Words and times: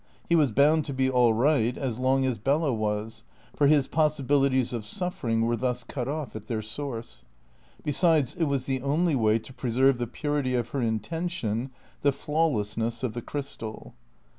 He 0.27 0.35
was 0.35 0.49
bound 0.49 0.83
to 0.85 0.93
be 0.93 1.11
all 1.11 1.31
right 1.31 1.77
as 1.77 1.99
long 1.99 2.25
as 2.25 2.39
Bella 2.39 2.73
was; 2.73 3.23
for 3.55 3.67
his 3.67 3.87
possibilities 3.87 4.73
of 4.73 4.83
suffering 4.83 5.41
were 5.45 5.55
thus 5.55 5.83
cut 5.83 6.07
off 6.07 6.35
at 6.35 6.47
their 6.47 6.63
source. 6.63 7.23
Besides, 7.83 8.33
it 8.33 8.45
was 8.45 8.65
the 8.65 8.81
only 8.81 9.13
way 9.15 9.37
to 9.37 9.53
preserve 9.53 9.99
the 9.99 10.07
purity 10.07 10.55
of 10.55 10.69
her 10.69 10.81
intention, 10.81 11.69
the 12.01 12.11
flawlessness 12.11 13.03
of 13.03 13.13
the 13.13 13.21
crystal. 13.21 13.93